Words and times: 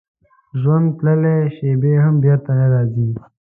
ژوند 0.61 0.87
تللې 0.97 1.35
شېبې 1.55 1.93
هم 2.05 2.15
بېرته 2.23 2.49
نه 2.59 2.65
راګرځي. 2.73 3.09